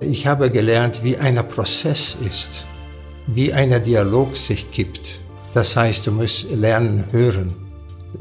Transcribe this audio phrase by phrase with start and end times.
[0.00, 2.66] Ich habe gelernt, wie ein Prozess ist,
[3.26, 5.20] wie ein Dialog sich gibt.
[5.54, 7.52] Das heißt, du musst lernen, hören.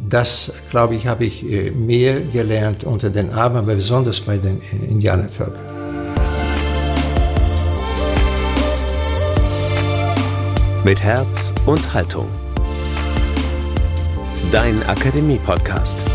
[0.10, 4.62] Das, glaube ich, habe ich äh, mehr gelernt unter den Armen, aber besonders bei den
[4.62, 5.81] äh, Indianervölkern.
[10.83, 12.28] Mit Herz und Haltung.
[14.51, 16.10] Dein Akademie-Podcast.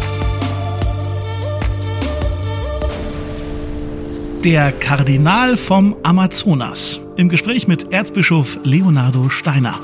[4.46, 9.74] Der Kardinal vom Amazonas im Gespräch mit Erzbischof Leonardo Steiner.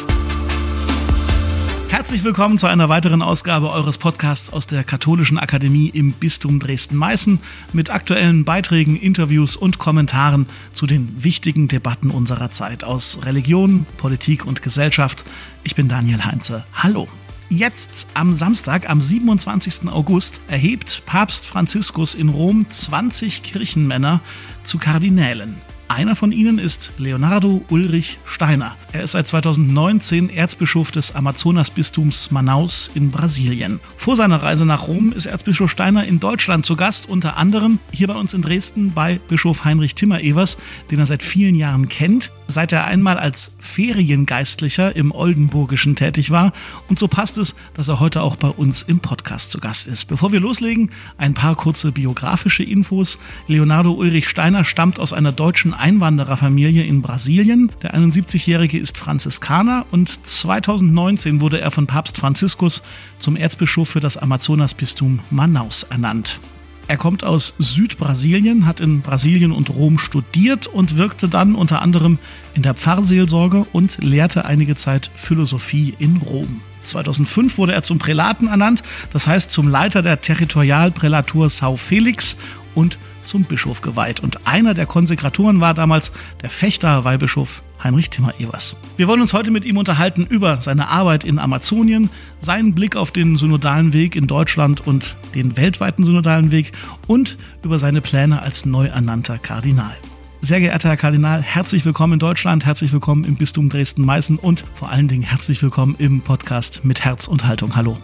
[1.89, 7.41] Herzlich willkommen zu einer weiteren Ausgabe eures Podcasts aus der Katholischen Akademie im Bistum Dresden-Meißen
[7.73, 14.47] mit aktuellen Beiträgen, Interviews und Kommentaren zu den wichtigen Debatten unserer Zeit aus Religion, Politik
[14.47, 15.25] und Gesellschaft.
[15.65, 16.62] Ich bin Daniel Heinze.
[16.73, 17.09] Hallo.
[17.55, 19.92] Jetzt am Samstag, am 27.
[19.92, 24.23] August, erhebt Papst Franziskus in Rom 20 Kirchenmänner
[24.65, 25.72] zu Kardinälen.
[25.95, 28.77] Einer von ihnen ist Leonardo Ulrich Steiner.
[28.93, 33.79] Er ist seit 2019 Erzbischof des Amazonasbistums Manaus in Brasilien.
[33.99, 38.07] Vor seiner Reise nach Rom ist Erzbischof Steiner in Deutschland zu Gast, unter anderem hier
[38.07, 40.57] bei uns in Dresden bei Bischof Heinrich Timmer-Evers,
[40.91, 46.53] den er seit vielen Jahren kennt, seit er einmal als Feriengeistlicher im Oldenburgischen tätig war.
[46.89, 50.06] Und so passt es, dass er heute auch bei uns im Podcast zu Gast ist.
[50.06, 53.19] Bevor wir loslegen, ein paar kurze biografische Infos.
[53.47, 57.72] Leonardo Ulrich Steiner stammt aus einer deutschen Einwandererfamilie in Brasilien.
[57.83, 62.83] Der 71-Jährige ist Franziskaner und 2019 wurde er von Papst Franziskus
[63.19, 66.38] zum Erzbischof für das Amazonasbistum Manaus ernannt.
[66.86, 72.19] Er kommt aus Südbrasilien, hat in Brasilien und Rom studiert und wirkte dann unter anderem
[72.55, 76.60] in der Pfarrseelsorge und lehrte einige Zeit Philosophie in Rom.
[76.84, 82.36] 2005 wurde er zum Prälaten ernannt, das heißt zum Leiter der Territorialprälatur Sao Felix
[82.75, 84.20] und zum Bischof geweiht.
[84.20, 88.77] Und einer der Konsekratoren war damals der Fechter Weihbischof Heinrich Timmer-Evers.
[88.97, 93.11] Wir wollen uns heute mit ihm unterhalten über seine Arbeit in Amazonien, seinen Blick auf
[93.11, 96.72] den synodalen Weg in Deutschland und den weltweiten synodalen Weg
[97.06, 99.97] und über seine Pläne als neu ernannter Kardinal.
[100.44, 104.91] Sehr geehrter Herr Kardinal, herzlich willkommen in Deutschland, herzlich willkommen im Bistum Dresden-Meißen und vor
[104.91, 107.77] allen Dingen herzlich willkommen im Podcast mit Herz und Haltung.
[107.77, 107.97] Hallo.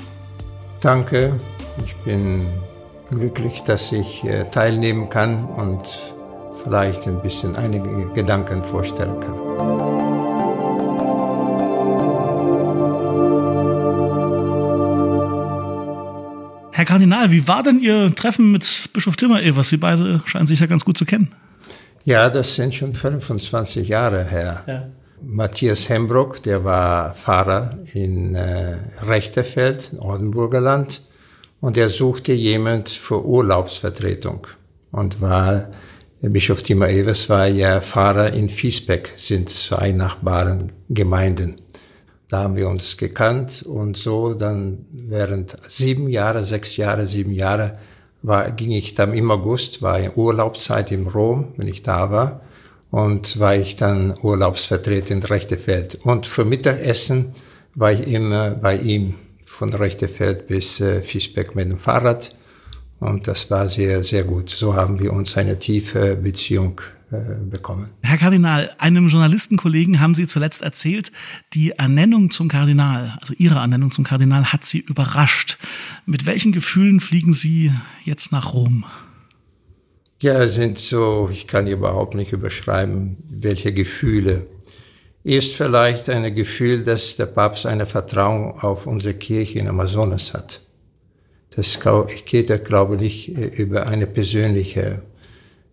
[0.81, 1.37] Danke,
[1.85, 2.47] ich bin
[3.11, 5.83] glücklich, dass ich äh, teilnehmen kann und
[6.63, 9.35] vielleicht ein bisschen einige Gedanken vorstellen kann.
[16.73, 19.69] Herr Kardinal, wie war denn Ihr Treffen mit Bischof Timmer-Evers?
[19.69, 21.29] Sie beide scheinen sich ja ganz gut zu kennen.
[22.05, 24.63] Ja, das sind schon 25 Jahre her.
[24.67, 24.87] Ja.
[25.21, 31.03] Matthias Hembrock, der war Pfarrer in äh, Rechterfeld, Oldenburger Land.
[31.61, 34.47] Und er suchte jemand für Urlaubsvertretung
[34.93, 35.71] und war,
[36.23, 41.57] der Bischof Timur Evers war ja Pfarrer in Fiesbeck, sind zwei nachbaren Gemeinden.
[42.29, 47.79] Da haben wir uns gekannt und so dann während sieben Jahre, sechs Jahre, sieben Jahre
[48.23, 52.41] war, ging ich dann im August, war in Urlaubszeit in Rom, wenn ich da war
[52.91, 55.97] und war ich dann Urlaubsvertreter in Rechtefeld.
[56.03, 57.33] Und für Mittagessen
[57.75, 59.15] war ich immer bei ihm
[59.49, 62.35] von Rechtefeld bis äh, Fischbeck mit dem Fahrrad.
[63.01, 64.51] Und das war sehr, sehr gut.
[64.51, 67.17] So haben wir uns eine tiefe Beziehung äh,
[67.49, 67.89] bekommen.
[68.03, 71.11] Herr Kardinal, einem Journalistenkollegen haben Sie zuletzt erzählt,
[71.55, 75.59] die Ernennung zum Kardinal, also Ihre Ernennung zum Kardinal, hat Sie überrascht.
[76.07, 77.73] Mit welchen Gefühlen fliegen Sie
[78.05, 78.85] jetzt nach Rom?
[80.21, 84.47] Ja, es sind so, ich kann überhaupt nicht überschreiben, welche Gefühle
[85.37, 90.63] ist vielleicht ein Gefühl, dass der Papst eine Vertrauen auf unsere Kirche in Amazonas hat.
[91.55, 91.79] Das
[92.25, 95.03] geht, glaube ich, nicht über eine persönliche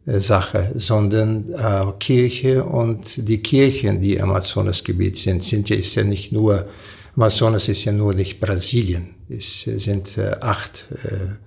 [0.05, 5.95] äh, Sache, sondern äh, Kirche und die Kirchen, die im Amazonasgebiet sind, sind ja, ist
[5.95, 6.67] ja nicht nur,
[7.15, 11.44] Amazonas ist ja nur nicht Brasilien, es sind äh, acht äh,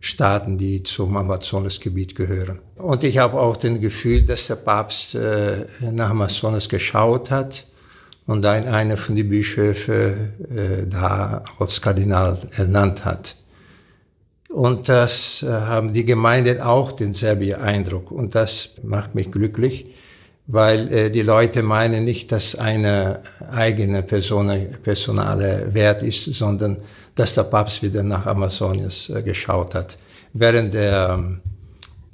[0.00, 2.60] Staaten, die zum Amazonasgebiet gehören.
[2.76, 7.66] Und ich habe auch den Gefühl, dass der Papst äh, nach Amazonas geschaut hat
[8.26, 13.36] und ein, einer von den Bischöfen äh, da als Kardinal ernannt hat.
[14.48, 18.10] Und das äh, haben die Gemeinden auch denselben Eindruck.
[18.10, 19.86] Und das macht mich glücklich,
[20.52, 23.20] weil äh, die Leute meinen nicht, dass eine
[23.50, 24.50] eigene Person,
[24.82, 26.78] personale Wert ist, sondern
[27.14, 29.98] dass der Papst wieder nach Amazonias äh, geschaut hat.
[30.32, 31.40] Während der,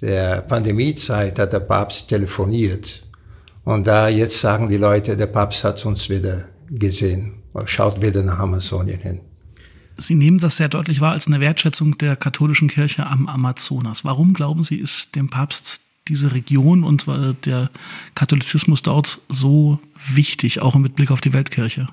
[0.00, 3.02] der Pandemiezeit hat der Papst telefoniert.
[3.64, 8.38] Und da jetzt sagen die Leute, der Papst hat uns wieder gesehen, schaut wieder nach
[8.38, 9.20] Amazonien hin.
[9.96, 14.04] Sie nehmen das sehr deutlich wahr als eine Wertschätzung der katholischen Kirche am Amazonas.
[14.04, 17.70] Warum glauben Sie, ist dem Papst diese Region und zwar der
[18.14, 19.78] Katholizismus dort so
[20.14, 21.88] wichtig, auch mit Blick auf die Weltkirche?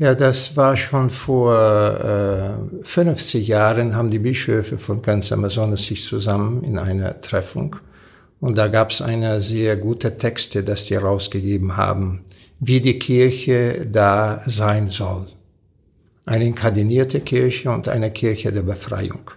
[0.00, 6.02] Ja, das war schon vor äh, 50 Jahren, haben die Bischöfe von ganz Amazonas sich
[6.04, 7.76] zusammen in einer Treffung.
[8.40, 12.22] Und da gab es eine sehr gute Texte, dass die rausgegeben haben,
[12.60, 15.26] wie die Kirche da sein soll.
[16.24, 19.32] Eine inkardinierte Kirche und eine Kirche der Befreiung.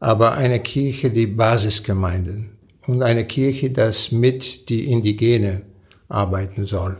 [0.00, 2.55] Aber eine Kirche, die Basisgemeinden
[2.86, 5.62] und eine Kirche, das mit die Indigene
[6.08, 6.96] arbeiten soll.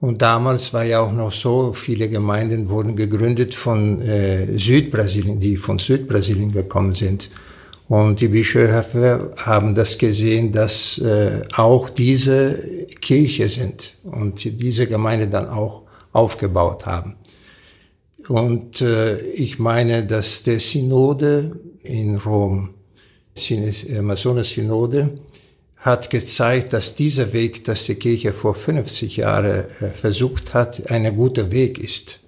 [0.00, 5.56] Und damals war ja auch noch so, viele Gemeinden wurden gegründet von äh, Südbrasilien, die
[5.56, 7.30] von Südbrasilien gekommen sind.
[7.88, 12.58] Und die Bischöfe haben das gesehen, dass äh, auch diese
[13.00, 17.16] Kirche sind und diese Gemeinde dann auch aufgebaut haben.
[18.28, 22.70] Und äh, ich meine, dass der Synode in Rom,
[23.36, 25.18] Amazonas-Synode,
[25.76, 31.14] hat gezeigt, dass dieser Weg, dass die Kirche vor 50 Jahren äh, versucht hat, ein
[31.14, 32.20] guter Weg ist.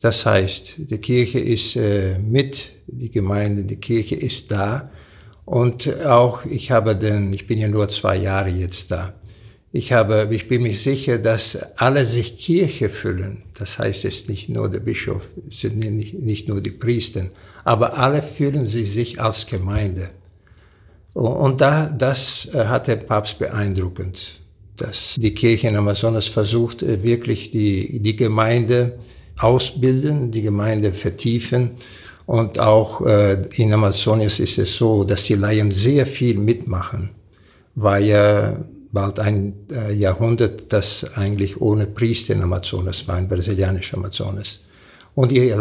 [0.00, 4.90] Das heißt, die Kirche ist äh, mit, die Gemeinde, die Kirche ist da.
[5.44, 9.14] Und auch, ich habe den, ich bin ja nur zwei Jahre jetzt da.
[9.74, 13.44] Ich habe, ich bin mir sicher, dass alle sich Kirche füllen.
[13.54, 17.28] Das heißt, es ist nicht nur der Bischof, es sind nicht, nicht nur die Priester,
[17.64, 20.10] aber alle fühlen sie sich als Gemeinde.
[21.14, 24.40] Und da, das äh, hat der Papst beeindruckend,
[24.76, 28.98] dass die Kirche in Amazonas versucht, äh, wirklich die, die Gemeinde
[29.38, 31.72] ausbilden, die Gemeinde vertiefen.
[32.26, 37.10] Und auch äh, in Amazonas ist es so, dass die Laien sehr viel mitmachen,
[37.74, 39.54] weil ja bald ein
[39.94, 44.60] Jahrhundert, das eigentlich ohne Priester in Amazonas war, in brasilianisch Amazonas.
[45.14, 45.54] Und die,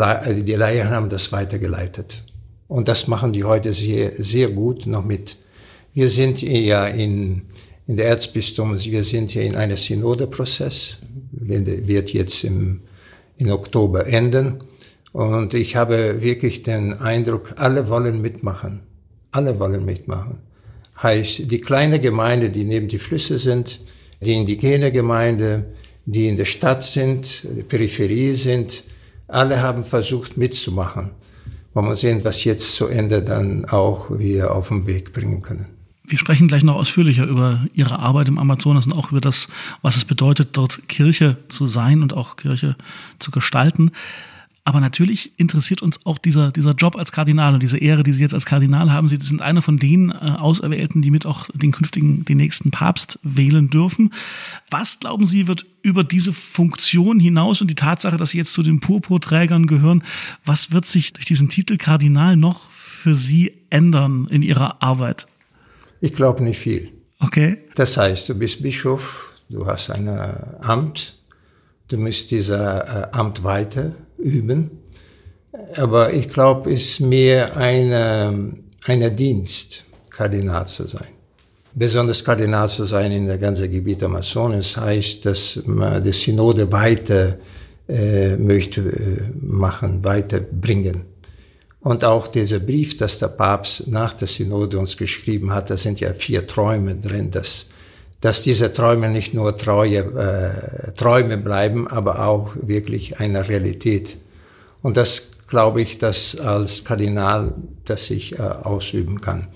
[0.44, 2.24] die Laien haben das weitergeleitet.
[2.68, 5.38] Und das machen die heute sehr, sehr gut noch mit.
[5.94, 7.42] Wir sind ja in,
[7.86, 11.00] in der Erzbistum, wir sind hier in einem Synodeprozess,
[11.32, 12.82] wird jetzt im,
[13.38, 14.64] in Oktober enden.
[15.12, 18.80] Und ich habe wirklich den Eindruck, alle wollen mitmachen.
[19.32, 20.38] Alle wollen mitmachen.
[21.02, 23.80] Heißt, die kleine Gemeinde, die neben die Flüsse sind,
[24.22, 25.66] die indigene Gemeinde,
[26.06, 28.84] die in der Stadt sind, die Peripherie sind,
[29.28, 31.12] alle haben versucht mitzumachen.
[31.74, 35.68] Wollen wir sehen, was jetzt zu Ende dann auch wir auf den Weg bringen können.
[36.04, 39.48] Wir sprechen gleich noch ausführlicher über Ihre Arbeit im Amazonas und auch über das,
[39.82, 42.76] was es bedeutet, dort Kirche zu sein und auch Kirche
[43.20, 43.92] zu gestalten.
[44.64, 48.22] Aber natürlich interessiert uns auch dieser, dieser Job als Kardinal und diese Ehre, die Sie
[48.22, 49.08] jetzt als Kardinal haben.
[49.08, 53.20] Sie sind einer von den äh, Auserwählten, die mit auch den künftigen, den nächsten Papst
[53.24, 54.14] wählen dürfen.
[54.70, 58.62] Was glauben Sie, wird über diese Funktion hinaus und die Tatsache, dass Sie jetzt zu
[58.62, 60.04] den Purpurträgern gehören,
[60.46, 65.26] was wird sich durch diesen Titel Kardinal noch für Sie ändern in Ihrer Arbeit?
[66.02, 66.92] Ich glaube nicht viel.
[67.20, 67.58] Okay.
[67.74, 70.08] Das heißt, du bist Bischof, du hast ein
[70.62, 71.16] Amt,
[71.88, 74.70] du musst dieses äh, Amt weiter üben.
[75.76, 78.54] Aber ich glaube, es ist mehr eine,
[78.86, 81.08] eine Dienst, Kardinal zu sein.
[81.74, 87.38] Besonders Kardinal zu sein in der ganzen Gebiet Amazonas heißt, dass man die Synode weiter
[87.88, 91.02] äh, möchte äh, machen, weiterbringen.
[91.82, 96.00] Und auch dieser Brief, dass der Papst nach der Synode uns geschrieben hat, da sind
[96.00, 97.71] ja vier Träume drin, dass,
[98.22, 104.18] dass diese Träume nicht nur treue äh, Träume bleiben, aber auch wirklich eine Realität.
[104.82, 107.54] Und das glaube ich, dass als Kardinal,
[107.86, 109.48] dass ich äh, ausüben kann.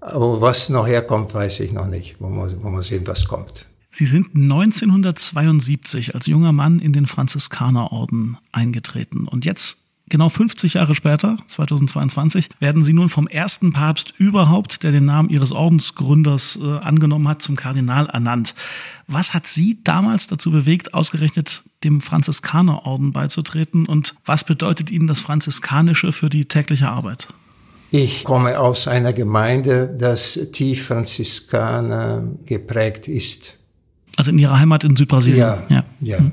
[0.00, 2.16] Aber was noch herkommt, weiß ich noch nicht.
[2.20, 3.66] Wo man, wo man sehen, was kommt.
[3.90, 9.26] Sie sind 1972 als junger Mann in den Franziskanerorden eingetreten.
[9.26, 14.92] Und jetzt Genau 50 Jahre später, 2022, werden sie nun vom ersten Papst überhaupt, der
[14.92, 18.54] den Namen ihres Ordensgründers äh, angenommen hat, zum Kardinal ernannt.
[19.06, 25.20] Was hat Sie damals dazu bewegt, ausgerechnet dem Franziskanerorden beizutreten und was bedeutet Ihnen das
[25.20, 27.28] Franziskanische für die tägliche Arbeit?
[27.90, 33.54] Ich komme aus einer Gemeinde, das tief Franziskaner geprägt ist.
[34.16, 35.38] Also in Ihrer Heimat in Südbrasilien?
[35.38, 35.84] Ja, ja.
[36.00, 36.18] ja.
[36.18, 36.32] Hm.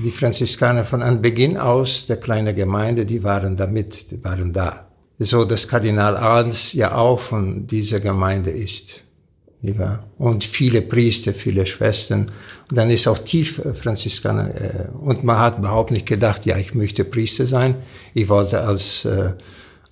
[0.00, 4.86] Die Franziskaner von Anbeginn aus, der kleine Gemeinde, die waren da mit, die waren da.
[5.18, 9.02] So, dass Kardinal Arns ja auch von dieser Gemeinde ist.
[10.16, 12.30] Und viele Priester, viele Schwestern.
[12.70, 14.54] Und dann ist auch tief äh, Franziskaner.
[14.54, 17.74] Äh, und man hat überhaupt nicht gedacht, ja, ich möchte Priester sein.
[18.14, 19.32] Ich wollte als, äh,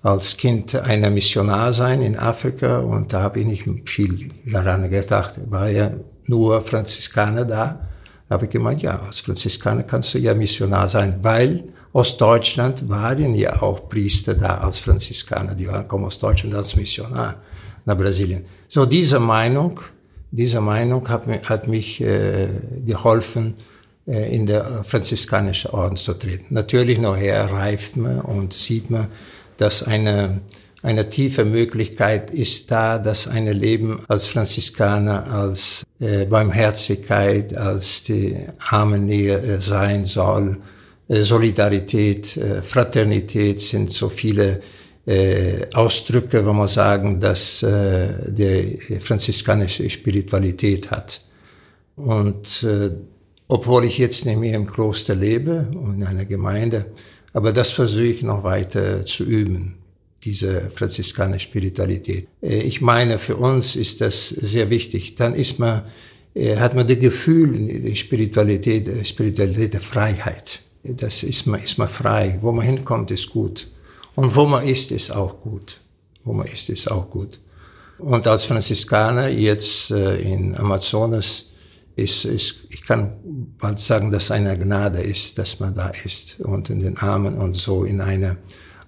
[0.03, 2.79] als Kind einer Missionar sein in Afrika.
[2.79, 5.41] Und da habe ich nicht viel daran gedacht.
[5.51, 5.91] War ja
[6.27, 7.89] nur Franziskaner da
[8.29, 13.35] habe ich gemeint, ja, als Franziskaner kannst du ja Missionar sein, weil aus Deutschland waren
[13.35, 17.37] ja auch Priester da als Franziskaner, die waren, kommen aus Deutschland als Missionar.
[17.87, 18.45] nach Brasilien.
[18.69, 19.81] So diese Meinung,
[20.31, 22.49] diese Meinung hat, hat mich äh,
[22.85, 23.55] geholfen,
[24.07, 26.53] äh, in der franziskanischen Orden zu treten.
[26.53, 29.07] Natürlich nachher reift man und sieht man,
[29.57, 30.41] dass eine,
[30.83, 38.37] eine tiefe Möglichkeit ist da, dass ein Leben als Franziskaner, als äh, Barmherzigkeit, als die
[38.59, 40.59] Armennähe äh, sein soll.
[41.09, 44.61] Äh, Solidarität, äh, Fraternität sind so viele
[45.07, 51.23] äh, Ausdrücke, wo man sagen, dass äh, die franziskanische Spiritualität hat.
[51.97, 52.67] Und
[53.49, 56.85] obwohl ich jetzt nicht mehr im Kloster lebe und in einer Gemeinde,
[57.33, 59.79] aber das versuche ich noch weiter zu üben,
[60.27, 62.29] diese franziskanische Spiritualität.
[62.43, 65.15] Äh, ich meine, für uns ist das sehr wichtig.
[65.15, 65.83] Dann ist man,
[66.35, 70.61] äh, hat man das Gefühl, die Spiritualität, Spiritualität der Freiheit.
[70.83, 72.37] Das ist man, ist man frei.
[72.41, 73.69] Wo man hinkommt, ist gut.
[74.15, 75.81] Und wo man ist, ist auch gut.
[76.25, 77.39] Wo man ist, ist auch gut.
[77.99, 81.47] Und als Franziskaner jetzt äh, in Amazonas
[81.97, 83.13] ist, ist, ich kann
[83.59, 87.57] bald sagen, dass eine Gnade ist, dass man da ist und in den Armen und
[87.57, 88.37] so in eine,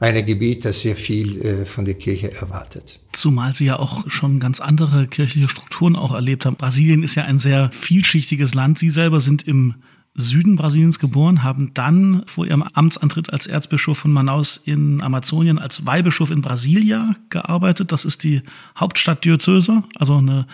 [0.00, 3.00] eine Gebiet, das sehr viel äh, von der Kirche erwartet.
[3.12, 6.56] Zumal Sie ja auch schon ganz andere kirchliche Strukturen auch erlebt haben.
[6.56, 8.78] Brasilien ist ja ein sehr vielschichtiges Land.
[8.78, 9.74] Sie selber sind im
[10.14, 15.86] Süden Brasiliens geboren, haben dann vor ihrem Amtsantritt als Erzbischof von Manaus in Amazonien als
[15.86, 17.92] Weihbischof in Brasilia gearbeitet.
[17.92, 18.42] Das ist die
[18.76, 20.46] Hauptstadtdiözese, also eine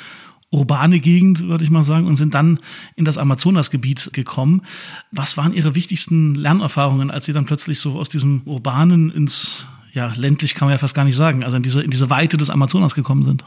[0.54, 2.60] urbane Gegend, würde ich mal sagen, und sind dann
[2.96, 4.62] in das Amazonasgebiet gekommen.
[5.10, 10.12] Was waren Ihre wichtigsten Lernerfahrungen, als Sie dann plötzlich so aus diesem urbanen ins ja,
[10.16, 12.50] ländlich kann man ja fast gar nicht sagen, also in diese, in diese Weite des
[12.50, 13.44] Amazonas gekommen sind?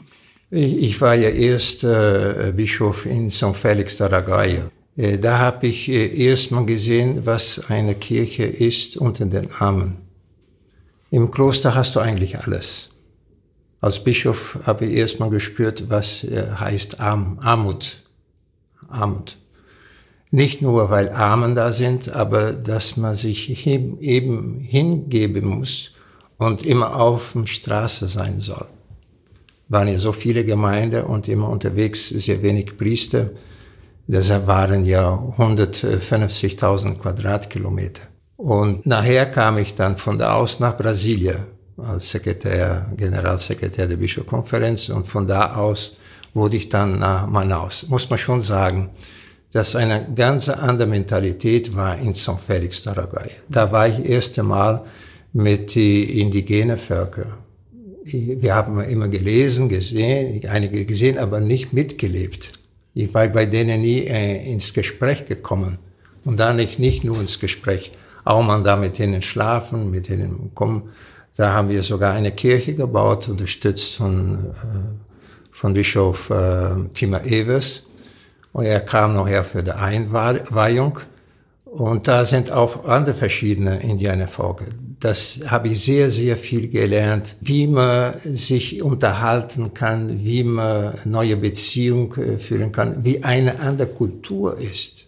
[0.49, 4.71] Ich, ich war ja erst äh, Bischof in São Félix da Ragaia.
[4.95, 9.97] Äh, da habe ich äh, erst mal gesehen, was eine Kirche ist unter den Armen.
[11.11, 12.91] Im Kloster hast du eigentlich alles.
[13.79, 18.03] Als Bischof habe ich erstmal gespürt, was äh, heißt Arm, Armut.
[18.87, 19.37] Armut.
[20.31, 25.91] Nicht nur, weil Armen da sind, aber dass man sich eben hingeben muss
[26.37, 28.65] und immer auf der Straße sein soll.
[29.69, 33.29] Waren ja so viele Gemeinden und immer unterwegs sehr wenig Priester.
[34.07, 38.03] Deshalb waren ja 150.000 Quadratkilometer.
[38.37, 44.89] Und nachher kam ich dann von da aus nach Brasilien als Sekretär, Generalsekretär der Bischofskonferenz
[44.89, 45.97] und von da aus
[46.33, 47.87] wurde ich dann nach Manaus.
[47.87, 48.89] Muss man schon sagen,
[49.51, 53.29] dass eine ganz andere Mentalität war in São Félix Tarabay.
[53.49, 54.83] Da war ich das erste Mal
[55.33, 57.33] mit den indigenen Völkern.
[58.03, 62.53] Wir haben immer gelesen, gesehen, einige gesehen, aber nicht mitgelebt.
[62.93, 65.77] Ich war bei denen nie äh, ins Gespräch gekommen.
[66.23, 67.91] Und da nicht, nicht nur ins Gespräch,
[68.23, 70.83] auch mal da mit denen schlafen, mit denen kommen.
[71.37, 77.83] Da haben wir sogar eine Kirche gebaut, unterstützt von, äh, von Bischof äh, Tima Evers.
[78.53, 80.99] Und er kam nachher für die Einweihung.
[81.65, 84.65] Und da sind auch andere verschiedene Indianervölker.
[84.99, 91.37] Das habe ich sehr, sehr viel gelernt, wie man sich unterhalten kann, wie man neue
[91.37, 95.05] Beziehungen äh, führen kann, wie eine andere Kultur ist.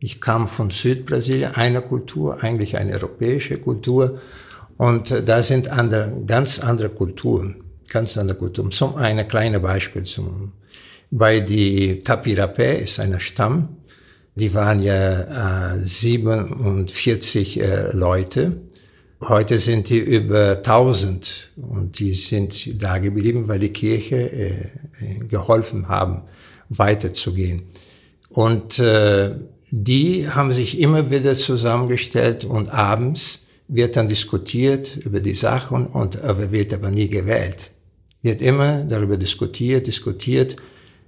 [0.00, 4.18] Ich kam von Südbrasilien, eine Kultur, eigentlich eine europäische Kultur.
[4.80, 7.56] Und äh, da sind andere, ganz andere Kulturen,
[7.90, 8.70] ganz andere Kulturen.
[8.70, 10.04] Zum ein kleines Beispiel.
[10.04, 10.52] Zum,
[11.10, 13.76] bei die Tapirapé ist ein Stamm,
[14.36, 18.56] die waren ja äh, 47 äh, Leute.
[19.20, 24.64] Heute sind die über 1000 und die sind da geblieben, weil die Kirche äh,
[25.28, 26.22] geholfen haben,
[26.70, 27.64] weiterzugehen.
[28.30, 29.32] Und äh,
[29.70, 33.39] die haben sich immer wieder zusammengestellt und abends
[33.72, 37.70] wird dann diskutiert über die Sachen und aber wird aber nie gewählt.
[38.20, 40.56] Wird immer darüber diskutiert, diskutiert.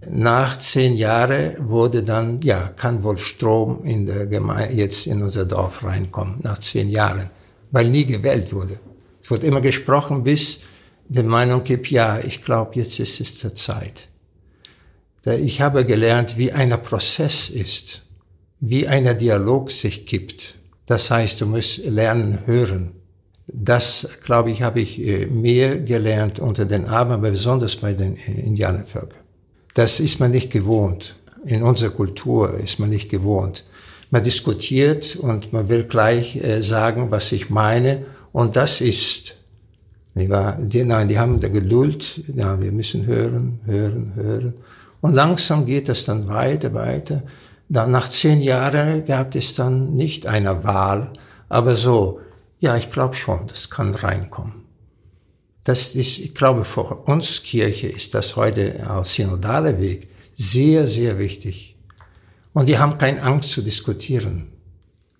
[0.08, 5.44] Nach zehn Jahren wurde dann, ja, kann wohl Strom in der Gemeinde, jetzt in unser
[5.44, 7.30] Dorf reinkommen, nach zehn Jahren,
[7.72, 8.78] weil nie gewählt wurde.
[9.20, 10.60] Es wurde immer gesprochen, bis
[11.08, 14.08] die Meinung gibt, ja, ich glaube, jetzt ist es der Zeit.
[15.26, 18.02] Ich habe gelernt, wie ein Prozess ist,
[18.60, 22.92] wie ein Dialog sich gibt das heißt, du musst lernen, hören.
[23.46, 28.16] Das, glaube ich, habe ich äh, mehr gelernt unter den Armen, aber besonders bei den
[28.16, 29.20] äh, Indianervölkern.
[29.74, 31.16] Das ist man nicht gewohnt.
[31.44, 33.64] In unserer Kultur ist man nicht gewohnt.
[34.10, 38.04] Man diskutiert und man will gleich äh, sagen, was ich meine.
[38.32, 39.36] Und das ist?
[40.14, 42.20] Die, nein, die haben der Geduld.
[42.34, 44.54] Ja, wir müssen hören, hören, hören.
[45.00, 47.22] Und langsam geht das dann weiter, weiter.
[47.72, 51.10] Dann nach zehn Jahren gab es dann nicht eine Wahl,
[51.48, 52.20] aber so,
[52.60, 54.66] ja, ich glaube schon, das kann reinkommen.
[55.64, 61.18] Das ist, ich glaube, für uns Kirche ist das heute als synodaler Weg sehr, sehr
[61.18, 61.74] wichtig.
[62.52, 64.52] Und die haben keine Angst zu diskutieren.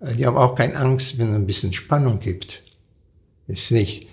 [0.00, 2.62] Die haben auch keine Angst, wenn es ein bisschen Spannung gibt.
[3.48, 4.08] Ist nicht.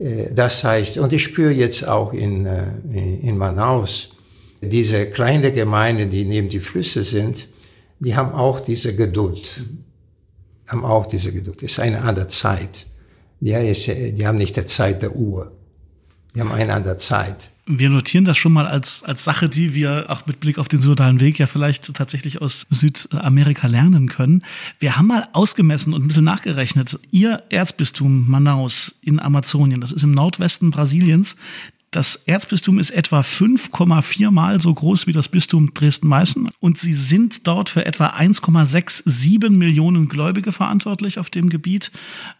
[0.00, 4.08] Äh, das heißt, und ich spüre jetzt auch in, äh, in Manaus,
[4.60, 7.46] diese kleine Gemeinde, die neben die Flüsse sind,
[8.00, 9.64] die haben auch diese Geduld.
[10.66, 11.62] Haben auch diese Geduld.
[11.62, 12.86] Es ist eine andere Zeit.
[13.40, 15.52] Die, ist, die haben nicht die Zeit der Uhr.
[16.34, 17.50] Die haben eine andere Zeit.
[17.70, 20.80] Wir notieren das schon mal als, als Sache, die wir auch mit Blick auf den
[20.80, 24.42] synodalen Weg ja vielleicht tatsächlich aus Südamerika lernen können.
[24.78, 26.98] Wir haben mal ausgemessen und ein bisschen nachgerechnet.
[27.10, 31.36] Ihr Erzbistum Manaus in Amazonien, das ist im Nordwesten Brasiliens,
[31.90, 37.46] das Erzbistum ist etwa 5,4 Mal so groß wie das Bistum Dresden-Meißen und sie sind
[37.46, 41.90] dort für etwa 1,67 Millionen Gläubige verantwortlich auf dem Gebiet.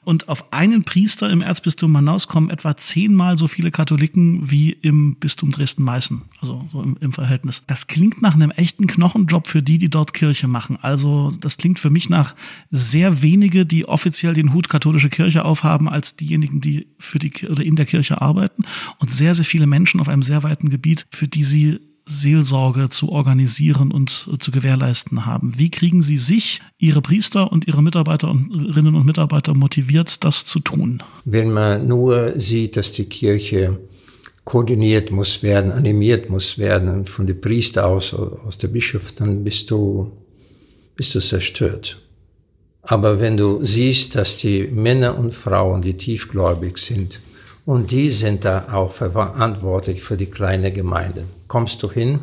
[0.05, 5.17] Und auf einen Priester im Erzbistum Manaus kommen etwa zehnmal so viele Katholiken wie im
[5.17, 7.62] Bistum Dresden-Meißen, also so im, im Verhältnis.
[7.67, 10.78] Das klingt nach einem echten Knochenjob für die, die dort Kirche machen.
[10.83, 12.35] Also das klingt für mich nach
[12.71, 17.62] sehr wenige, die offiziell den Hut katholische Kirche aufhaben, als diejenigen, die für die oder
[17.62, 18.64] in der Kirche arbeiten
[18.99, 23.11] und sehr sehr viele Menschen auf einem sehr weiten Gebiet, für die Sie Seelsorge zu
[23.11, 25.52] organisieren und zu gewährleisten haben.
[25.57, 31.02] Wie kriegen Sie sich, Ihre Priester und Ihre Mitarbeiterinnen und Mitarbeiter motiviert, das zu tun?
[31.25, 33.78] Wenn man nur sieht, dass die Kirche
[34.45, 39.71] koordiniert muss werden, animiert muss werden von den Priester aus, aus der Bischof, dann bist
[39.71, 40.11] du,
[40.97, 42.00] bist du zerstört.
[42.80, 47.21] Aber wenn du siehst, dass die Männer und Frauen, die tiefgläubig sind,
[47.69, 51.25] und die sind da auch verantwortlich für die kleine Gemeinde.
[51.49, 52.21] Kommst du hin,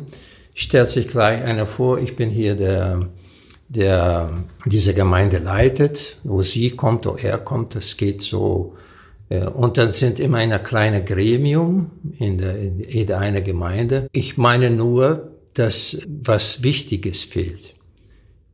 [0.54, 3.08] stellt sich gleich einer vor, ich bin hier der,
[3.68, 4.32] der
[4.64, 8.74] diese Gemeinde leitet, wo sie kommt, wo er kommt, das geht so.
[9.28, 14.08] Äh, und dann sind immer ein kleines Gremium in, der, in jeder eine Gemeinde.
[14.10, 17.74] Ich meine nur, dass was Wichtiges fehlt.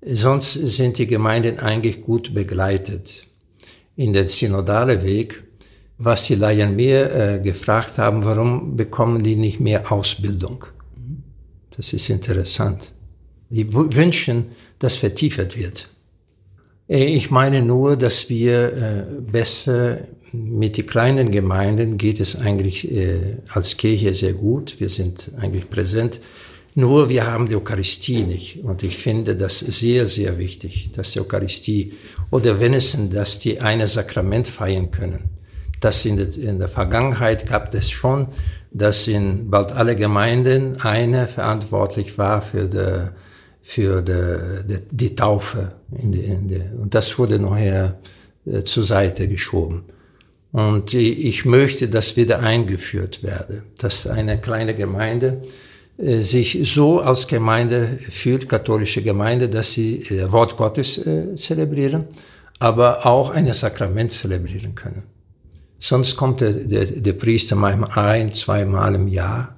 [0.04, 3.28] Sonst sind die Gemeinden eigentlich gut begleitet.
[3.96, 5.42] In der synodale Weg
[6.04, 10.66] was die Laien mir äh, gefragt haben, warum bekommen die nicht mehr Ausbildung?
[11.76, 12.92] Das ist interessant.
[13.50, 14.46] Die wünschen,
[14.78, 15.88] dass vertiefert wird.
[16.88, 19.98] Äh, ich meine nur, dass wir äh, besser
[20.32, 24.80] mit den kleinen Gemeinden geht es eigentlich äh, als Kirche sehr gut.
[24.80, 26.20] Wir sind eigentlich präsent.
[26.74, 28.64] Nur wir haben die Eucharistie nicht.
[28.64, 31.92] Und ich finde das sehr, sehr wichtig, dass die Eucharistie
[32.30, 35.41] oder wenigstens, dass die eine Sakrament feiern können
[35.84, 38.28] dass in der, in der Vergangenheit gab es schon,
[38.70, 43.08] dass in bald alle Gemeinden eine verantwortlich war für die,
[43.60, 45.72] für die, die, die Taufe.
[46.00, 47.98] In die, in die, und das wurde nachher
[48.46, 49.84] äh, zur Seite geschoben.
[50.52, 55.42] Und ich möchte, dass wieder eingeführt werde, dass eine kleine Gemeinde
[55.98, 62.06] äh, sich so als Gemeinde fühlt, katholische Gemeinde, dass sie äh, Wort Gottes äh, zelebrieren,
[62.58, 65.11] aber auch ein Sakrament zelebrieren können.
[65.84, 69.56] Sonst kommt der, der, der Priester manchmal ein, zweimal im Jahr.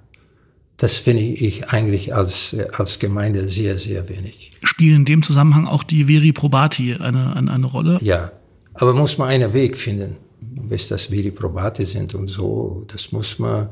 [0.78, 4.52] Das finde ich eigentlich als, als Gemeinde sehr, sehr wenig.
[4.62, 7.98] Spielen in dem Zusammenhang auch die Veri Probati eine, eine, eine Rolle?
[8.00, 8.32] Ja,
[8.72, 12.86] aber muss man einen Weg finden, bis das Veri Probati sind und so.
[12.90, 13.68] Das muss man,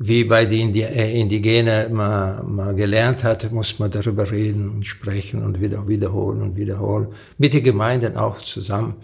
[0.00, 5.44] wie bei den äh, Indigenen man, man gelernt hat, muss man darüber reden und sprechen
[5.44, 7.06] und wieder wiederholen und wiederholen.
[7.38, 8.94] Mit den Gemeinden auch zusammen.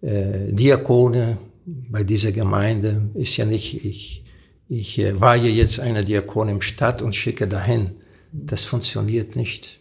[0.00, 4.24] Äh, Diakone, bei dieser Gemeinde ist ja nicht, ich,
[4.68, 7.90] ich äh, war ja jetzt einer Diakon im Stadt und schicke dahin.
[8.32, 9.80] Das funktioniert nicht.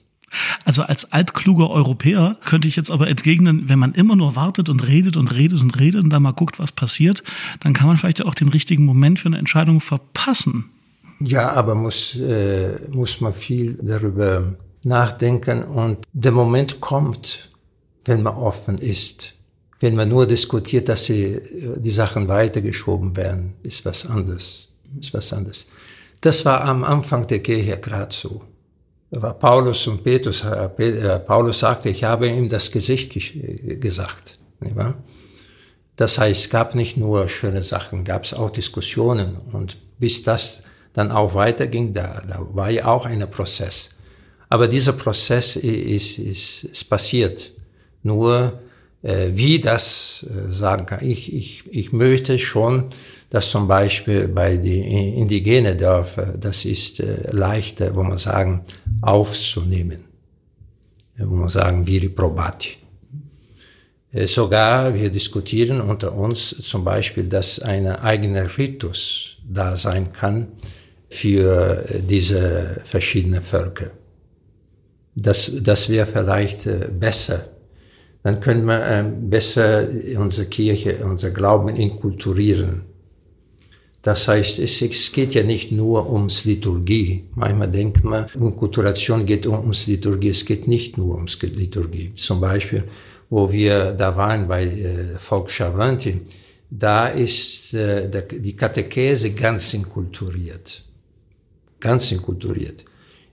[0.65, 4.86] Also als altkluger Europäer könnte ich jetzt aber entgegnen, wenn man immer nur wartet und
[4.88, 7.24] redet und redet und redet und dann mal guckt, was passiert,
[7.62, 10.65] dann kann man vielleicht auch den richtigen Moment für eine Entscheidung verpassen.
[11.19, 17.52] Ja, aber muss, äh, muss man viel darüber nachdenken und der Moment kommt,
[18.04, 19.36] wenn man offen ist.
[19.80, 21.42] Wenn man nur diskutiert, dass sie,
[21.78, 24.68] die Sachen weitergeschoben werden, ist was anderes.
[25.00, 25.68] Ist was anderes.
[26.22, 28.42] Das war am Anfang der Kirche gerade so.
[29.12, 33.14] War Paulus und Petrus, äh, äh, Paulus sagte, ich habe ihm das Gesicht
[33.80, 34.40] gesagt.
[35.96, 39.38] Das heißt, es gab nicht nur schöne Sachen, gab es auch Diskussionen.
[39.54, 43.92] Und bis das dann auch weiterging, da, da war ja auch ein Prozess.
[44.50, 47.52] Aber dieser Prozess ist, ist, ist passiert.
[48.04, 48.64] Nur äh,
[49.06, 51.06] wie das äh, sagen kann.
[51.06, 52.89] Ich, ich, ich möchte schon,
[53.30, 58.63] dass zum Beispiel bei den indigenen Dörfern, das ist äh, leichter, wo man sagen,
[59.02, 60.06] aufzunehmen.
[61.18, 62.78] Wo man sagen, viri probati.
[64.12, 70.48] Äh, sogar wir diskutieren unter uns zum Beispiel, dass ein eigener Ritus da sein kann
[71.10, 73.91] für diese verschiedenen Völker.
[75.15, 77.55] Das, das wäre vielleicht äh, besser.
[78.26, 82.82] Dann können wir äh, besser unsere Kirche, unser Glauben inkulturieren.
[84.02, 87.26] Das heißt, es, es geht ja nicht nur ums Liturgie.
[87.36, 90.30] Manchmal denkt man, Inkulturation geht ums Liturgie.
[90.30, 92.16] Es geht nicht nur ums Liturgie.
[92.16, 92.86] Zum Beispiel,
[93.30, 96.22] wo wir da waren bei äh, Volk Chavanti,
[96.72, 100.84] da ist äh, die Katechese ganz inkulturiert.
[101.80, 102.86] Ganz inkulturiert.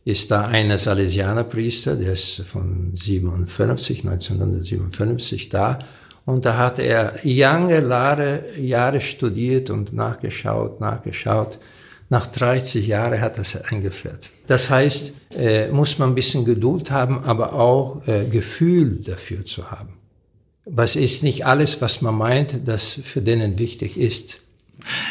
[0.04, 5.78] Ist da ein Salesianerpriester, der ist von 57, 1957 da
[6.24, 11.58] und da hat er lange Jahre, Jahre studiert und nachgeschaut, nachgeschaut.
[12.10, 14.30] Nach 30 Jahren hat es eingeführt.
[14.46, 19.70] Das heißt, äh, muss man ein bisschen Geduld haben, aber auch äh, Gefühl dafür zu
[19.70, 19.94] haben.
[20.64, 24.42] Was ist nicht alles, was man meint, das für denen wichtig ist.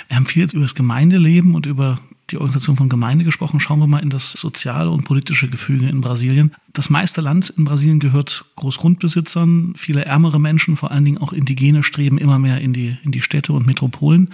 [0.08, 2.00] Wir haben viel jetzt über das Gemeindeleben und über
[2.32, 3.60] die Organisation von Gemeinde gesprochen.
[3.60, 6.56] Schauen wir mal in das soziale und politische Gefüge in Brasilien.
[6.74, 9.74] Das meiste Land in Brasilien gehört Großgrundbesitzern.
[9.76, 13.22] Viele ärmere Menschen, vor allen Dingen auch Indigene, streben immer mehr in die, in die
[13.22, 14.30] Städte und Metropolen.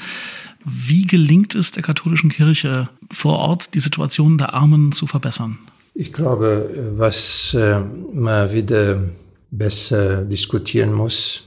[0.63, 5.57] Wie gelingt es der katholischen Kirche vor Ort, die Situation der Armen zu verbessern?
[5.93, 7.79] Ich glaube, was äh,
[8.13, 9.01] man wieder
[9.49, 11.43] besser diskutieren muss,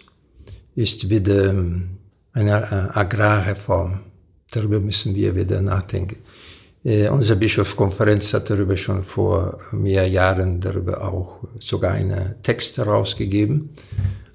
[0.75, 1.55] ist wieder
[2.33, 4.01] eine äh, Agrarreform.
[4.51, 6.17] Darüber müssen wir wieder nachdenken.
[6.85, 13.71] Äh, unsere Bischofskonferenz hat darüber schon vor mehr Jahren darüber auch sogar einen Text herausgegeben.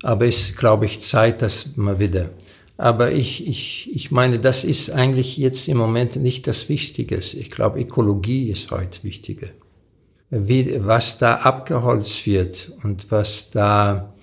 [0.03, 2.29] Aber es ist, glaube ich, Zeit, dass man wieder.
[2.77, 7.17] Aber ich, ich, ich meine, das ist eigentlich jetzt im Moment nicht das Wichtige.
[7.17, 9.47] Ich glaube, Ökologie ist heute wichtiger.
[10.29, 14.13] Wie, was da abgeholzt wird und was da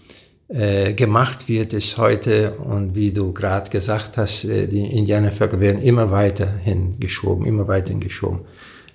[0.53, 5.81] äh, gemacht wird, ist heute, und wie du gerade gesagt hast, äh, die Indianervölker werden
[5.81, 8.41] immer weiterhin geschoben, immer weiterhin geschoben.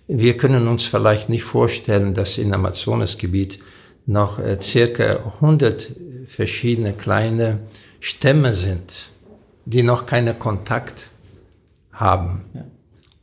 [0.08, 3.60] Wir können uns vielleicht nicht vorstellen, dass im Amazonasgebiet
[4.06, 5.96] noch äh, circa 100
[6.28, 7.62] verschiedene kleine
[8.00, 9.10] Stämme sind,
[9.65, 11.10] die noch keinen Kontakt
[11.91, 12.41] haben.
[12.54, 12.65] Ja.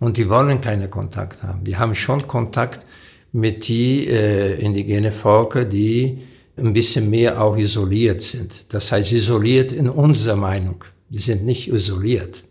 [0.01, 1.63] Und die wollen keinen Kontakt haben.
[1.63, 2.85] Die haben schon Kontakt
[3.31, 6.19] mit die äh, indigene Völker, die
[6.57, 8.73] ein bisschen mehr auch isoliert sind.
[8.73, 10.85] Das heißt, isoliert in unserer Meinung.
[11.09, 12.45] Die sind nicht isoliert.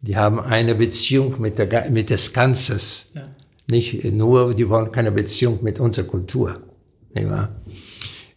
[0.00, 3.10] Die haben eine Beziehung mit, der, mit des Ganzes.
[3.14, 3.28] Ja.
[3.66, 6.58] Nicht nur, die wollen keine Beziehung mit unserer Kultur.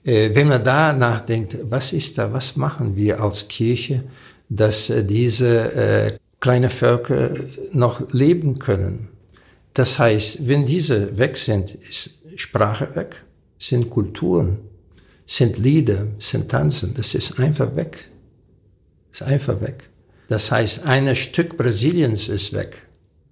[0.04, 4.04] Äh, wenn man da nachdenkt, was ist da, was machen wir als Kirche,
[4.50, 7.36] dass äh, diese äh, kleine Völker
[7.72, 9.10] noch leben können?
[9.74, 13.24] Das heißt, wenn diese weg sind, ist Sprache weg,
[13.58, 14.58] sind Kulturen
[15.32, 18.10] sind Lieder, sind Tanzen, das ist einfach weg.
[19.12, 19.90] Das ist einfach weg.
[20.28, 22.86] Das heißt, ein Stück Brasiliens ist weg.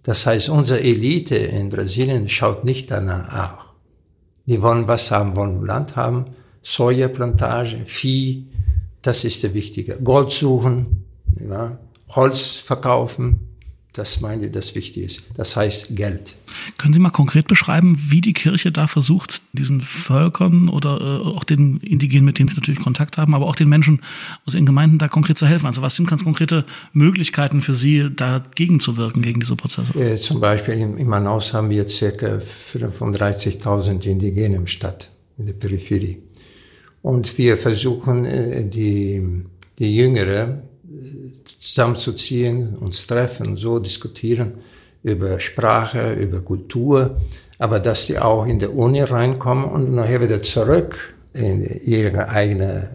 [0.03, 3.65] Das heißt, unsere Elite in Brasilien schaut nicht danach auch.
[4.45, 6.27] Die wollen was haben, wollen Land haben,
[6.63, 8.47] Sojaplantage, Vieh,
[9.01, 9.97] das ist der Wichtige.
[9.97, 11.03] Gold suchen,
[11.49, 11.77] ja,
[12.15, 13.41] Holz verkaufen,
[13.91, 15.23] das meine ich, das wichtig ist.
[15.35, 16.35] Das heißt Geld.
[16.77, 21.43] Können Sie mal konkret beschreiben, wie die Kirche da versucht, diesen Völkern oder äh, auch
[21.43, 24.01] den Indigenen, mit denen Sie natürlich Kontakt haben, aber auch den Menschen
[24.45, 25.65] aus Ihren Gemeinden da konkret zu helfen?
[25.65, 29.99] Also was sind ganz konkrete Möglichkeiten für Sie, dagegen zu wirken, gegen diese Prozesse?
[29.99, 31.91] Äh, zum Beispiel in, in Manaus haben wir ca.
[31.91, 36.19] 35.000 Indigene im Stadt, in der Peripherie.
[37.01, 39.43] Und wir versuchen, äh, die,
[39.77, 40.63] die Jüngere
[41.59, 44.53] zusammenzuziehen, uns treffen, so diskutieren
[45.03, 47.19] über Sprache, über Kultur,
[47.57, 52.89] aber dass sie auch in der Uni reinkommen und nachher wieder zurück in ihre eigene,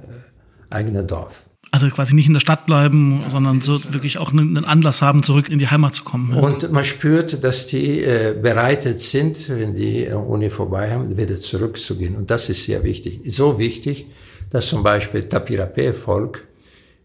[0.71, 1.45] eigene Dorf.
[1.71, 5.25] Also quasi nicht in der Stadt bleiben, ja, sondern so wirklich auch einen Anlass haben,
[5.25, 6.33] zurück in die Heimat zu kommen.
[6.35, 12.15] Und man spürt, dass die äh, bereitet sind, wenn die Uni vorbei haben, wieder zurückzugehen.
[12.15, 13.23] Und das ist sehr wichtig.
[13.27, 14.07] So wichtig,
[14.51, 16.45] dass zum Beispiel Tapirapé-Volk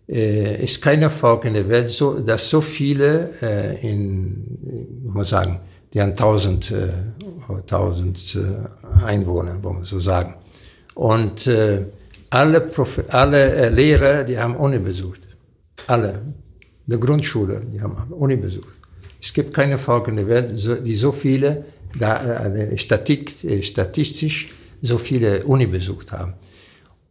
[0.09, 5.25] äh, ist keiner Volk in der Welt, so, dass so viele äh, in, muss man
[5.25, 5.61] sagen,
[5.93, 6.89] die haben 1000, äh,
[7.47, 10.35] 1000 äh, Einwohner, wollen wir so sagen.
[10.95, 11.85] Und äh,
[12.29, 15.21] alle, Prof alle äh, Lehrer, die haben Uni besucht.
[15.87, 16.21] Alle.
[16.85, 18.73] Die Grundschule, die haben Uni besucht.
[19.21, 21.65] Es gibt keine Volk in der Welt, so, die so viele,
[21.97, 24.49] da, äh, Statik, äh, statistisch,
[24.81, 26.33] so viele Uni besucht haben.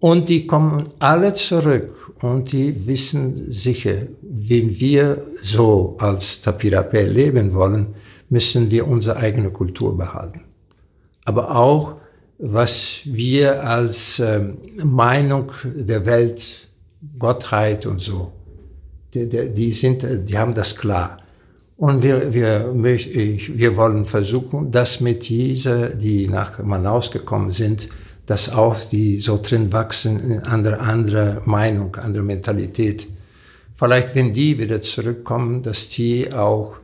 [0.00, 7.52] Und die kommen alle zurück und die wissen sicher, wenn wir so als Tapirapé leben
[7.52, 7.94] wollen,
[8.28, 10.42] müssen wir unsere eigene Kultur behalten.
[11.24, 11.96] Aber auch,
[12.38, 16.68] was wir als ähm, Meinung der Welt
[17.18, 18.32] Gottheit und so.
[19.14, 21.16] Die, die, die, sind, die haben das klar.
[21.76, 27.88] Und wir, wir, wir wollen versuchen, dass mit dieser, die nach Manaus gekommen sind,
[28.28, 33.08] dass auch die so drin wachsen in andere, andere Meinung, andere Mentalität.
[33.74, 36.74] Vielleicht, wenn die wieder zurückkommen, dass die auch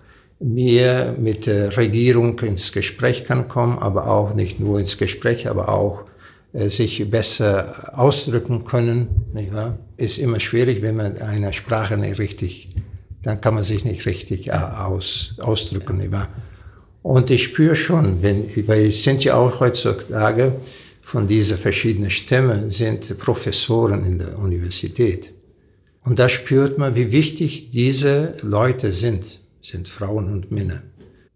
[0.40, 5.68] mehr mit der Regierung ins Gespräch kann kommen, aber auch nicht nur ins Gespräch, aber
[5.68, 6.04] auch
[6.54, 9.08] äh, sich besser ausdrücken können.
[9.34, 9.78] Nicht wahr?
[9.98, 12.74] Ist immer schwierig, wenn man eine Sprache nicht richtig,
[13.22, 15.98] dann kann man sich nicht richtig äh, aus, ausdrücken.
[15.98, 16.28] Nicht wahr?
[17.02, 20.54] Und ich spüre schon, wenn, weil es sind ja auch heutzutage
[21.04, 25.32] von diesen verschiedenen Stämmen sind Professoren in der Universität.
[26.02, 30.82] Und da spürt man, wie wichtig diese Leute sind, sind Frauen und Männer.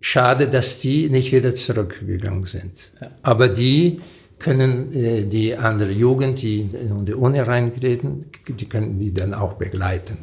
[0.01, 2.93] Schade, dass die nicht wieder zurückgegangen sind.
[3.23, 4.01] Aber die
[4.39, 9.55] können äh, die andere Jugend, die in die Uni reintreten, die können die dann auch
[9.55, 10.17] begleiten.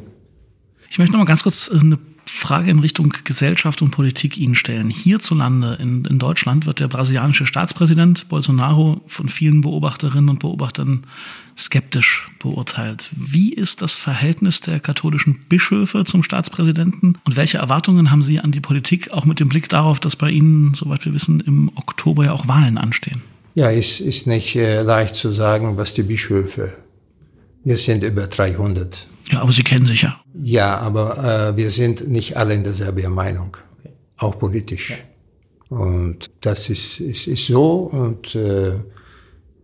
[0.90, 4.56] Ich möchte noch mal ganz kurz äh, eine Frage in Richtung Gesellschaft und Politik Ihnen
[4.56, 4.90] stellen.
[4.90, 11.04] Hierzulande in, in Deutschland wird der brasilianische Staatspräsident Bolsonaro von vielen Beobachterinnen und Beobachtern
[11.56, 13.10] skeptisch beurteilt.
[13.16, 18.50] Wie ist das Verhältnis der katholischen Bischöfe zum Staatspräsidenten und welche Erwartungen haben Sie an
[18.50, 22.24] die Politik, auch mit dem Blick darauf, dass bei Ihnen, soweit wir wissen, im Oktober
[22.24, 23.22] ja auch Wahlen anstehen?
[23.54, 26.72] Ja, es ist nicht äh, leicht zu sagen, was die Bischöfe.
[27.62, 30.20] Wir sind über 300 ja, aber Sie kennen sich ja.
[30.34, 33.92] Ja, aber äh, wir sind nicht alle in derselben Meinung, okay.
[34.18, 34.90] auch politisch.
[34.90, 34.96] Ja.
[35.76, 38.74] Und das ist, ist, ist so und äh,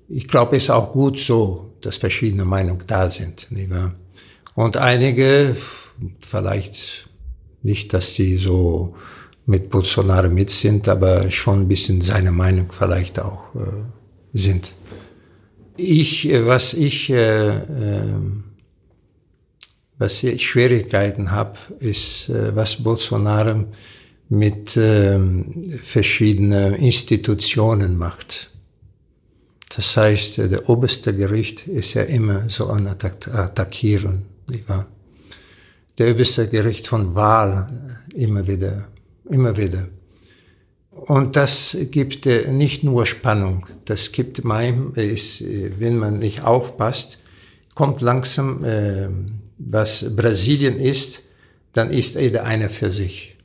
[0.09, 3.51] ich glaube, es ist auch gut so, dass verschiedene Meinungen da sind.
[3.51, 3.95] Nicht wahr?
[4.55, 5.57] Und einige,
[6.21, 7.09] vielleicht
[7.63, 8.95] nicht, dass sie so
[9.47, 13.85] mit Bolsonaro mit sind, aber schon ein bisschen seine Meinung vielleicht auch äh,
[14.33, 14.73] sind.
[15.77, 18.13] Ich, äh, was ich äh, äh,
[20.03, 23.67] was ich Schwierigkeiten habe, ist, äh, was Bolsonaro
[24.29, 28.51] mit ähm, verschiedenen Institutionen macht.
[29.77, 34.65] Das heißt, äh, der oberste Gericht ist ja immer so an attackieren, nicht?
[35.99, 37.69] Der oberste Gericht von Wahl
[38.13, 38.89] äh, immer wieder,
[39.31, 39.87] immer wieder.
[40.91, 47.19] Und das gibt nicht nur Spannung, das gibt manchmal, wenn man nicht aufpasst,
[47.75, 49.09] kommt langsam äh,
[49.65, 51.23] was Brasilien ist,
[51.73, 53.37] dann ist jeder einer für sich.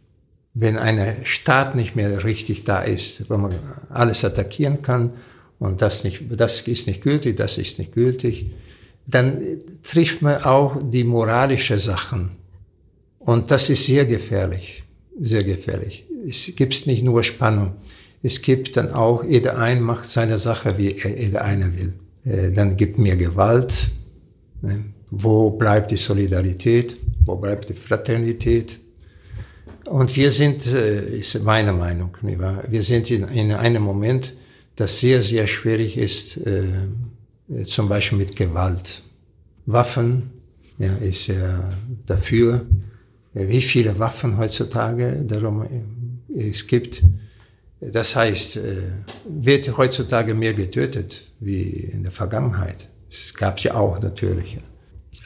[0.54, 3.54] Wenn ein Staat nicht mehr richtig da ist, wo man
[3.90, 5.12] alles attackieren kann
[5.60, 8.52] und das, nicht, das ist nicht gültig, das ist nicht gültig,
[9.06, 9.42] dann
[9.84, 12.32] trifft man auch die moralische Sachen.
[13.20, 14.84] Und das ist sehr gefährlich,
[15.20, 16.06] sehr gefährlich.
[16.28, 17.76] Es gibt nicht nur Spannung,
[18.24, 21.94] es gibt dann auch, jeder ein macht seine Sache, wie jeder eine will.
[22.26, 23.90] Äh, dann gibt mehr Gewalt.
[25.10, 26.98] Wo bleibt die Solidarität?
[27.26, 28.80] Wo bleibt die Fraternität?
[29.88, 34.34] Und wir sind, äh, ist meine Meinung, wir sind in, in einem Moment,
[34.76, 36.66] das sehr, sehr schwierig ist, äh,
[37.64, 39.02] zum Beispiel mit Gewalt.
[39.66, 40.32] Waffen,
[40.78, 41.72] ja, ist ja
[42.06, 42.66] dafür,
[43.34, 47.02] wie viele Waffen heutzutage darum äh, es gibt.
[47.80, 48.60] Das heißt,
[49.30, 52.88] wird heutzutage mehr getötet wie in der Vergangenheit.
[53.08, 54.58] Es gab ja auch natürlich.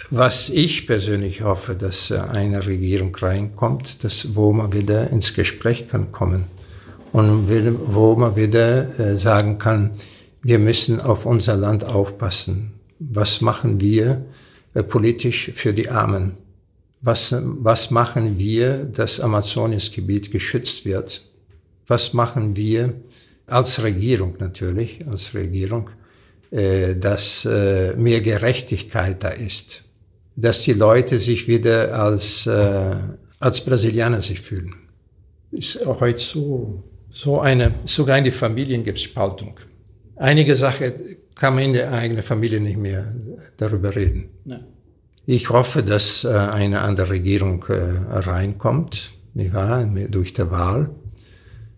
[0.10, 6.12] Was ich persönlich hoffe, dass eine Regierung reinkommt, dass, wo man wieder ins Gespräch kann
[6.12, 6.46] kommen
[7.12, 7.50] und
[7.88, 9.92] wo man wieder äh, sagen kann,
[10.42, 12.74] wir müssen auf unser Land aufpassen.
[13.00, 14.26] Was machen wir
[14.74, 16.38] äh, politisch für die Armen?
[17.02, 21.24] Was, was machen wir, dass Amazoniasgebiet geschützt wird?
[21.88, 22.94] Was machen wir
[23.48, 26.01] als Regierung natürlich, als Regierung, äh,
[26.52, 29.86] dass äh, mehr Gerechtigkeit da ist,
[30.36, 32.96] dass die Leute sich wieder als, äh,
[33.40, 34.76] als Brasilianer sich fühlen.
[35.52, 39.60] Ist auch heute so, so eine, sogar in den Familien gibt es Spaltung.
[40.18, 40.92] Einige Sachen
[41.36, 43.14] kann man in der eigenen Familie nicht mehr
[43.56, 44.30] darüber reden.
[44.44, 44.60] Ja.
[45.26, 50.90] Ich hoffe, dass eine andere Regierung reinkommt, nicht wahr, durch die Wahl.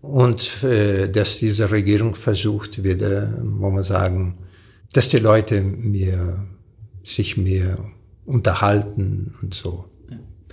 [0.00, 0.66] Und
[1.12, 4.38] dass diese Regierung versucht, wieder, wo man sagen,
[4.94, 6.46] dass die Leute mehr,
[7.02, 7.78] sich mehr
[8.24, 9.84] unterhalten und so.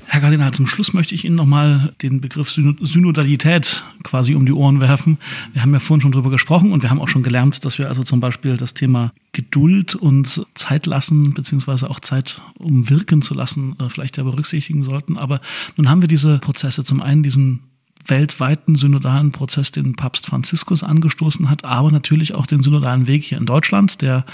[0.08, 4.82] Herr Kardinal, zum Schluss möchte ich Ihnen nochmal den Begriff Synodalität quasi um die Ohren
[4.82, 5.20] werfen.
[5.54, 7.88] Wir haben ja vorhin schon drüber gesprochen und wir haben auch schon gelernt, dass wir
[7.88, 13.36] also zum Beispiel das Thema Geduld und Zeit lassen, beziehungsweise auch Zeit um wirken zu
[13.36, 15.18] lassen, äh, vielleicht ja berücksichtigen sollten.
[15.18, 15.40] Aber
[15.78, 17.71] nun haben wir diese Prozesse, zum einen diesen
[18.06, 23.38] weltweiten synodalen Prozess, den Papst Franziskus angestoßen hat, aber natürlich auch den synodalen Weg hier
[23.38, 24.26] in Deutschland, der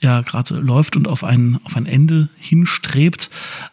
[0.00, 3.30] ja gerade läuft und auf ein, auf ein Ende hinstrebt.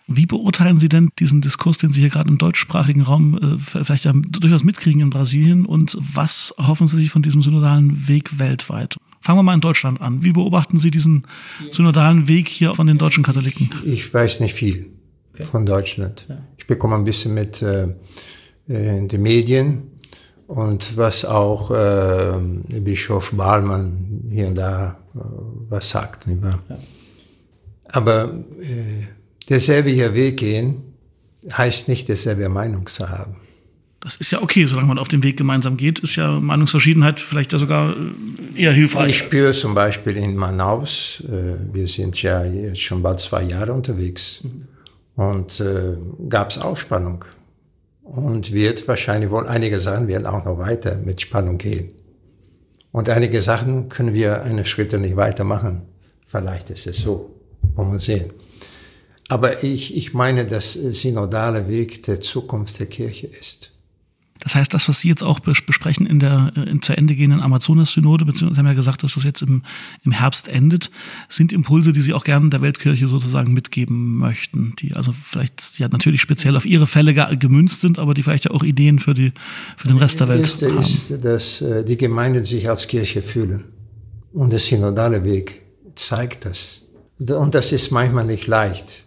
[0.08, 4.06] Wie beurteilen Sie denn diesen Diskurs, den Sie hier gerade im deutschsprachigen Raum äh, vielleicht
[4.06, 8.98] ja durchaus mitkriegen in Brasilien und was hoffen Sie sich von diesem synodalen Weg weltweit?
[9.22, 10.24] Fangen wir mal in Deutschland an.
[10.24, 11.24] Wie beobachten Sie diesen
[11.72, 13.70] synodalen Weg hier von den deutschen Katholiken?
[13.84, 14.92] Ich weiß nicht viel
[15.52, 16.28] von Deutschland.
[16.58, 17.94] Ich bekomme ein bisschen mit äh, äh,
[18.68, 19.84] in den Medien
[20.48, 22.34] und was auch äh,
[22.80, 25.20] Bischof Bahlmann hier und da äh,
[25.70, 26.28] was sagt.
[26.28, 26.60] Nicht wahr?
[26.70, 26.78] Ja.
[27.90, 29.08] Aber äh,
[29.50, 30.84] derselbe hier Weg gehen
[31.52, 33.36] heißt nicht, derselbe Meinung zu haben.
[34.00, 37.54] Das ist ja okay, solange man auf dem Weg gemeinsam geht, ist ja Meinungsverschiedenheit vielleicht
[37.54, 39.10] ja sogar äh, eher hilfreich.
[39.10, 43.74] Ich spüre zum Beispiel in Manaus, äh, wir sind ja jetzt schon bald zwei Jahre
[43.74, 45.24] unterwegs mhm.
[45.24, 45.98] und äh,
[46.30, 47.26] gab es Aufspannung
[48.06, 51.92] und wird wahrscheinlich wohl einige Sachen werden auch noch weiter mit Spannung gehen.
[52.92, 55.82] Und einige Sachen können wir eine Schritte nicht weitermachen.
[56.26, 57.36] Vielleicht ist es so,
[57.74, 58.32] wollen wir sehen.
[59.28, 63.72] Aber ich, ich meine, dass synodale Weg der Zukunft der Kirche ist.
[64.46, 67.42] Das heißt, das, was Sie jetzt auch besprechen in der äh, in zu Ende gehenden
[67.42, 69.64] Amazonas-Synode, beziehungsweise haben ja gesagt, dass das jetzt im,
[70.04, 70.92] im Herbst endet,
[71.28, 75.88] sind Impulse, die Sie auch gerne der Weltkirche sozusagen mitgeben möchten, die also vielleicht ja
[75.88, 79.34] natürlich speziell auf Ihre Fälle gemünzt sind, aber die vielleicht ja auch Ideen für, die,
[79.78, 80.76] für den Rest der Welt haben.
[80.76, 83.64] Das ist, dass äh, die Gemeinden sich als Kirche fühlen.
[84.32, 85.64] Und der synodale Weg
[85.96, 86.82] zeigt das.
[87.18, 89.06] Und das ist manchmal nicht leicht,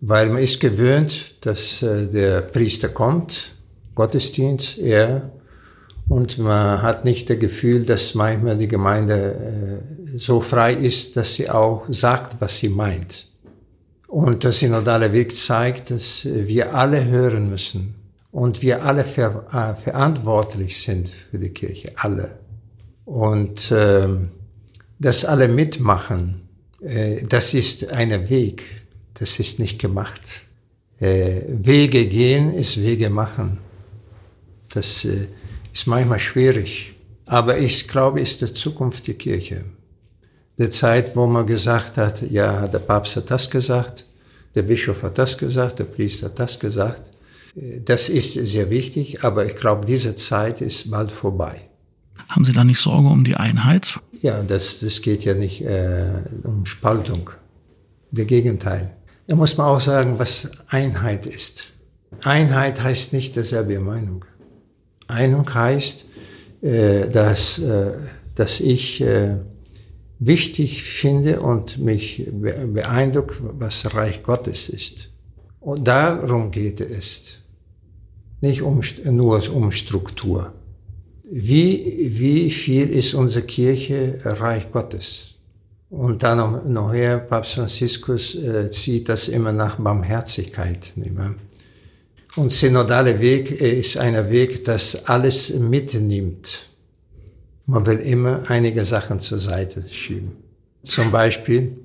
[0.00, 3.53] weil man ist gewöhnt, dass äh, der Priester kommt,
[3.94, 5.30] Gottesdienst eher.
[6.08, 9.82] Und man hat nicht das Gefühl, dass manchmal die Gemeinde
[10.14, 13.26] äh, so frei ist, dass sie auch sagt, was sie meint.
[14.06, 17.94] Und der synodale Weg zeigt, dass wir alle hören müssen
[18.30, 22.38] und wir alle ver äh, verantwortlich sind für die Kirche, alle.
[23.04, 24.08] Und äh,
[24.98, 26.48] dass alle mitmachen,
[26.80, 28.64] äh, das ist ein Weg,
[29.14, 30.42] das ist nicht gemacht.
[31.00, 33.58] Äh, Wege gehen ist Wege machen.
[34.74, 35.28] Das äh,
[35.72, 36.94] ist manchmal schwierig.
[37.26, 39.64] Aber ich glaube, es ist die Zukunft der Kirche.
[40.58, 44.06] Die Zeit, wo man gesagt hat, ja, der Papst hat das gesagt,
[44.54, 47.10] der Bischof hat das gesagt, der Priester hat das gesagt.
[47.56, 51.68] Äh, das ist sehr wichtig, aber ich glaube, diese Zeit ist bald vorbei.
[52.28, 53.98] Haben Sie da nicht Sorge um die Einheit?
[54.22, 56.12] Ja, das, das geht ja nicht äh,
[56.44, 57.30] um Spaltung.
[58.10, 58.96] Der Gegenteil.
[59.26, 61.64] Da muss man auch sagen, was Einheit ist.
[62.22, 64.24] Einheit heißt nicht dieselbe Meinung.
[65.06, 66.06] Einung heißt,
[66.62, 67.92] äh, dass, äh,
[68.34, 69.36] dass ich äh,
[70.18, 75.10] wichtig finde und mich beeindruckt, was Reich Gottes ist.
[75.60, 77.38] Und darum geht es.
[78.40, 80.52] Nicht um, nur um Struktur.
[81.30, 85.34] Wie, wie viel ist unsere Kirche Reich Gottes?
[85.88, 90.92] Und dann noch, nachher, Papst Franziskus äh, zieht das immer nach Barmherzigkeit.
[90.96, 91.34] Nicht mehr?
[92.36, 96.66] Und synodale Weg ist ein Weg, das alles mitnimmt.
[97.66, 100.32] Man will immer einige Sachen zur Seite schieben.
[100.82, 101.78] Zum Beispiel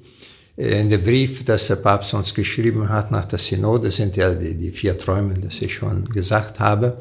[0.58, 4.34] äh, in dem Brief, das der Papst uns geschrieben hat nach der Synode, sind ja
[4.34, 6.98] die, die vier Träume, das ich schon gesagt habe.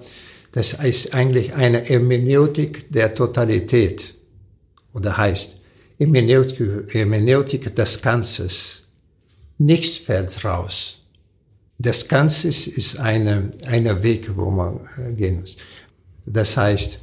[0.52, 4.14] Das ist eigentlich eine Hermeneutik der Totalität.
[4.92, 5.56] Oder heißt
[5.98, 8.82] Hermeneutik, Hermeneutik des Ganzes.
[9.58, 10.97] Nichts fällt raus.
[11.78, 15.56] Das Ganze ist eine, eine Weg, wo man äh, gehen muss.
[16.26, 16.98] Das heißt,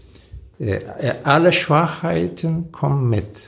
[0.59, 0.79] äh,
[1.23, 3.47] alle Schwachheiten kommen mit.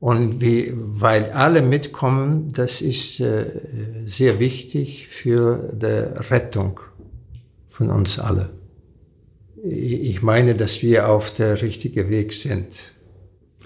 [0.00, 3.52] Und wie, weil alle mitkommen, das ist äh,
[4.04, 6.80] sehr wichtig für die Rettung
[7.68, 8.50] von uns alle.
[9.64, 12.92] Ich meine, dass wir auf der richtigen Weg sind.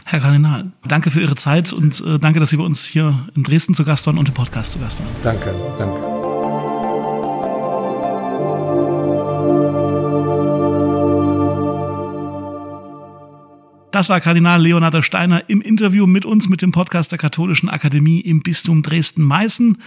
[0.05, 3.75] Herr Kardinal, danke für Ihre Zeit und danke, dass Sie bei uns hier in Dresden
[3.75, 5.09] zu Gast waren und im Podcast zu Gast waren.
[5.23, 6.16] Danke, danke.
[13.97, 18.21] Das war Kardinal Leonhard Steiner im Interview mit uns mit dem Podcast der Katholischen Akademie
[18.21, 19.79] im Bistum Dresden-Meißen.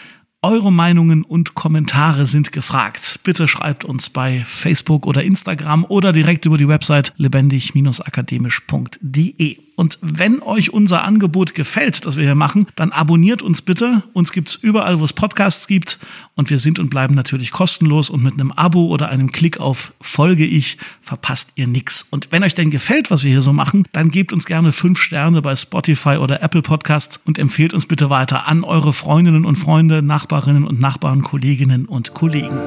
[0.42, 3.20] Eure Meinungen und Kommentare sind gefragt.
[3.24, 9.69] Bitte schreibt uns bei Facebook oder Instagram oder direkt über die Website lebendig-akademisch.de.
[9.80, 14.04] Und wenn euch unser Angebot gefällt, das wir hier machen, dann abonniert uns bitte.
[14.12, 16.00] Uns gibt's überall, wo es Podcasts gibt.
[16.36, 18.10] Und wir sind und bleiben natürlich kostenlos.
[18.10, 22.06] Und mit einem Abo oder einem Klick auf Folge ich verpasst ihr nichts.
[22.10, 25.00] Und wenn euch denn gefällt, was wir hier so machen, dann gebt uns gerne fünf
[25.00, 29.56] Sterne bei Spotify oder Apple Podcasts und empfehlt uns bitte weiter an eure Freundinnen und
[29.56, 32.60] Freunde, Nachbarinnen und Nachbarn, Kolleginnen und Kollegen.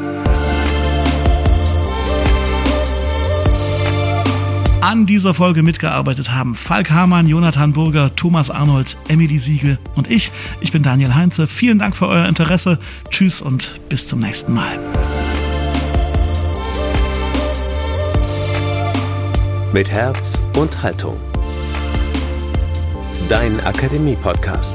[4.82, 10.32] An dieser Folge mitgearbeitet haben Falk Hamann, Jonathan Burger, Thomas Arnold, Emily Siegel und ich.
[10.60, 11.46] Ich bin Daniel Heinze.
[11.46, 12.80] Vielen Dank für euer Interesse.
[13.08, 14.76] Tschüss und bis zum nächsten Mal.
[19.72, 21.16] Mit Herz und Haltung.
[23.28, 24.74] Dein Akademie-Podcast.